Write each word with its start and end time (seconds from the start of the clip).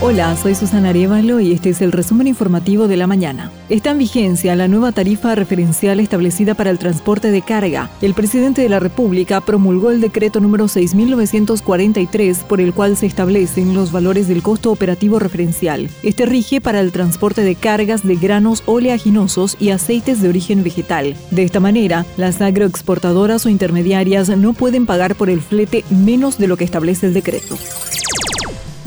Hola, 0.00 0.36
soy 0.36 0.54
Susana 0.54 0.90
Arevalo 0.90 1.40
y 1.40 1.50
este 1.50 1.70
es 1.70 1.82
el 1.82 1.90
resumen 1.90 2.28
informativo 2.28 2.86
de 2.86 2.96
la 2.96 3.08
mañana. 3.08 3.50
Está 3.68 3.90
en 3.90 3.98
vigencia 3.98 4.54
la 4.54 4.68
nueva 4.68 4.92
tarifa 4.92 5.34
referencial 5.34 5.98
establecida 5.98 6.54
para 6.54 6.70
el 6.70 6.78
transporte 6.78 7.32
de 7.32 7.42
carga. 7.42 7.90
El 8.00 8.14
presidente 8.14 8.62
de 8.62 8.68
la 8.68 8.78
República 8.78 9.40
promulgó 9.40 9.90
el 9.90 10.00
decreto 10.00 10.38
número 10.38 10.66
6.943 10.66 12.44
por 12.44 12.60
el 12.60 12.74
cual 12.74 12.96
se 12.96 13.06
establecen 13.06 13.74
los 13.74 13.90
valores 13.90 14.28
del 14.28 14.40
costo 14.40 14.70
operativo 14.70 15.18
referencial. 15.18 15.90
Este 16.04 16.26
rige 16.26 16.60
para 16.60 16.78
el 16.78 16.92
transporte 16.92 17.42
de 17.42 17.56
cargas 17.56 18.06
de 18.06 18.14
granos 18.14 18.62
oleaginosos 18.66 19.56
y 19.58 19.70
aceites 19.70 20.22
de 20.22 20.28
origen 20.28 20.62
vegetal. 20.62 21.16
De 21.32 21.42
esta 21.42 21.58
manera, 21.58 22.06
las 22.16 22.40
agroexportadoras 22.40 23.46
o 23.46 23.48
intermediarias 23.48 24.28
no 24.28 24.52
pueden 24.52 24.86
pagar 24.86 25.16
por 25.16 25.28
el 25.28 25.40
flete 25.40 25.84
menos 25.90 26.38
de 26.38 26.46
lo 26.46 26.56
que 26.56 26.62
establece 26.62 27.06
el 27.06 27.14
decreto. 27.14 27.58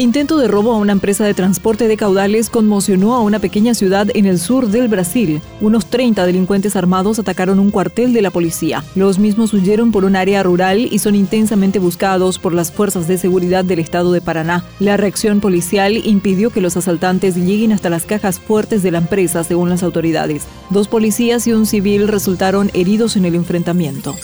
Intento 0.01 0.39
de 0.39 0.47
robo 0.47 0.73
a 0.73 0.77
una 0.77 0.93
empresa 0.93 1.25
de 1.25 1.35
transporte 1.35 1.87
de 1.87 1.95
caudales 1.95 2.49
conmocionó 2.49 3.13
a 3.13 3.21
una 3.21 3.37
pequeña 3.37 3.75
ciudad 3.75 4.07
en 4.15 4.25
el 4.25 4.39
sur 4.39 4.69
del 4.69 4.87
Brasil. 4.87 5.43
Unos 5.61 5.85
30 5.85 6.25
delincuentes 6.25 6.75
armados 6.75 7.19
atacaron 7.19 7.59
un 7.59 7.69
cuartel 7.69 8.11
de 8.11 8.23
la 8.23 8.31
policía. 8.31 8.83
Los 8.95 9.19
mismos 9.19 9.53
huyeron 9.53 9.91
por 9.91 10.03
un 10.03 10.15
área 10.15 10.41
rural 10.41 10.89
y 10.91 10.97
son 10.97 11.13
intensamente 11.13 11.77
buscados 11.77 12.39
por 12.39 12.51
las 12.51 12.71
fuerzas 12.71 13.07
de 13.07 13.19
seguridad 13.19 13.63
del 13.63 13.77
estado 13.77 14.11
de 14.11 14.21
Paraná. 14.21 14.65
La 14.79 14.97
reacción 14.97 15.39
policial 15.39 15.95
impidió 16.03 16.49
que 16.49 16.61
los 16.61 16.77
asaltantes 16.77 17.35
lleguen 17.35 17.71
hasta 17.71 17.91
las 17.91 18.05
cajas 18.05 18.39
fuertes 18.39 18.81
de 18.81 18.89
la 18.89 18.97
empresa, 18.97 19.43
según 19.43 19.69
las 19.69 19.83
autoridades. 19.83 20.47
Dos 20.71 20.87
policías 20.87 21.45
y 21.45 21.53
un 21.53 21.67
civil 21.67 22.07
resultaron 22.07 22.71
heridos 22.73 23.17
en 23.17 23.25
el 23.25 23.35
enfrentamiento. 23.35 24.15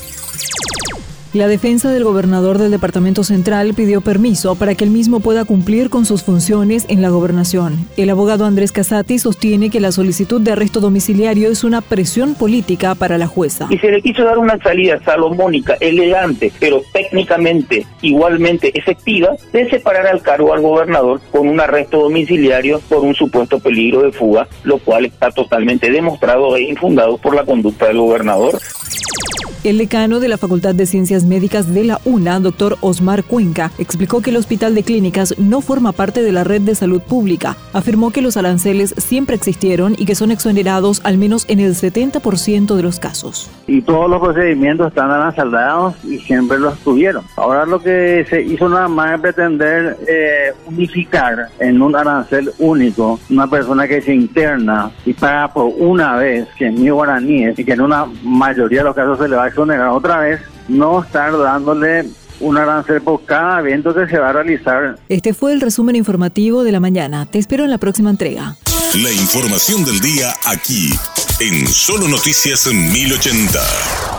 La 1.38 1.48
defensa 1.48 1.92
del 1.92 2.04
gobernador 2.04 2.58
del 2.58 2.72
Departamento 2.72 3.24
Central 3.24 3.76
pidió 3.76 4.02
permiso 4.02 4.56
para 4.56 4.74
que 4.74 4.84
el 4.84 4.90
mismo 4.90 5.20
pueda 5.20 5.46
cumplir 5.46 5.92
con 5.92 6.04
sus 6.04 6.24
funciones 6.24 6.88
en 6.90 7.04
la 7.04 7.10
gobernación. 7.10 7.88
El 7.96 8.10
abogado 8.10 8.44
Andrés 8.44 8.72
Casati 8.72 9.20
sostiene 9.20 9.70
que 9.70 9.80
la 9.80 9.92
solicitud 9.92 10.42
de 10.42 10.54
arresto 10.54 10.80
domiciliario 10.80 11.52
es 11.52 11.64
una 11.64 11.82
presión 11.82 12.34
política 12.34 12.96
para 12.96 13.20
la 13.20 13.28
jueza. 13.28 13.68
Y 13.70 13.78
se 13.78 13.92
le 13.92 14.02
quiso 14.02 14.24
dar 14.24 14.40
una 14.40 14.58
salida 14.58 15.00
salomónica, 15.06 15.78
elegante, 15.80 16.52
pero 16.60 16.82
técnicamente 16.92 17.86
igualmente 18.02 18.72
efectiva, 18.76 19.36
de 19.54 19.70
separar 19.70 20.08
al 20.08 20.24
cargo 20.24 20.56
al 20.56 20.62
gobernador 20.62 21.22
con 21.32 21.48
un 21.48 21.60
arresto 21.60 22.00
domiciliario 22.00 22.82
por 22.90 23.04
un 23.04 23.14
supuesto 23.14 23.60
peligro 23.60 24.02
de 24.02 24.12
fuga, 24.12 24.48
lo 24.64 24.80
cual 24.80 25.06
está 25.06 25.30
totalmente 25.30 25.92
demostrado 25.92 26.56
e 26.56 26.64
infundado 26.64 27.20
por 27.20 27.36
la 27.36 27.46
conducta 27.46 27.86
del 27.86 28.00
gobernador. 28.00 28.58
El 29.64 29.80
decano 29.80 30.20
de 30.20 30.28
la 30.28 30.38
Facultad 30.38 30.76
de 30.76 30.86
Ciencias 30.86 31.26
Médicas 31.26 31.74
de 31.74 31.84
la 31.84 32.00
UNA, 32.06 32.40
doctor 32.40 32.78
Osmar 32.82 33.24
Cuenca, 33.24 33.72
explicó 33.80 34.22
que 34.22 34.30
el 34.30 34.38
Hospital 34.38 34.76
de 34.76 34.84
Clínicas 34.84 35.34
no 35.40 35.62
forma 35.62 35.92
parte 35.94 36.22
de 36.22 36.32
la 36.32 36.44
red 36.44 36.62
de 36.62 36.76
salud 36.76 37.02
pública. 37.02 37.58
Afirmó 37.74 38.12
que 38.12 38.22
los 38.22 38.38
aranceles 38.38 38.94
siempre 38.98 39.36
existieron 39.36 39.96
y 39.98 40.06
que 40.06 40.16
son 40.16 40.32
exonerados 40.32 41.02
al 41.04 41.18
menos 41.18 41.46
en 41.50 41.60
el 41.60 41.74
70% 41.74 42.76
de 42.76 42.84
los 42.84 43.00
casos. 43.00 43.50
Y 43.66 43.82
todos 43.82 44.10
los 44.10 44.22
procedimientos 44.22 44.90
están 44.90 45.10
arancelados 45.10 45.96
y 46.06 46.20
siempre 46.20 46.60
los 46.60 46.78
tuvieron. 46.80 47.24
Ahora 47.36 47.66
lo 47.66 47.82
que 47.82 48.26
se 48.30 48.42
hizo 48.42 48.70
nada 48.70 48.88
más 48.88 49.16
es 49.16 49.22
pretender 49.22 49.98
eh, 50.08 50.54
unificar 50.68 51.48
en 51.60 51.82
un 51.82 51.96
arancel 51.96 52.52
único 52.60 53.20
una 53.30 53.48
persona 53.48 53.88
que 53.88 54.02
se 54.02 54.14
interna 54.14 54.92
y 55.06 55.14
paga 55.14 55.52
por 55.52 55.74
una 55.78 56.16
vez, 56.16 56.48
que 56.58 56.68
es 56.68 56.74
mi 56.74 56.90
guaraníes, 56.90 57.58
y 57.58 57.66
que 57.66 57.74
en 57.74 57.82
una 57.82 58.06
mayoría 58.24 58.80
de 58.80 58.86
los 58.86 58.96
casos 58.96 59.18
se 59.18 59.28
le 59.28 59.36
va 59.48 59.50
a 59.50 59.50
exonerar 59.50 59.90
otra 59.90 60.20
vez, 60.20 60.42
no 60.68 61.04
estar 61.04 61.38
dándole 61.38 62.06
un 62.40 62.58
arancel 62.58 63.02
por 63.02 63.26
cada 63.26 63.62
evento 63.62 63.94
que 63.94 64.08
se 64.08 64.18
va 64.18 64.30
a 64.30 64.34
realizar. 64.34 65.00
Este 65.10 65.34
fue 65.34 65.54
el 65.54 65.62
resumen 65.62 65.96
informativo 65.96 66.64
de 66.64 66.72
la 66.72 66.80
mañana. 66.80 67.26
Te 67.26 67.40
espero 67.40 67.64
en 67.64 67.72
la 67.72 67.78
próxima 67.78 68.10
entrega. 68.10 68.56
La 68.96 69.12
información 69.12 69.84
del 69.86 70.00
día 70.00 70.34
aquí, 70.46 70.94
en 71.40 71.68
Solo 71.68 72.08
Noticias 72.08 72.68
1080. 72.68 74.17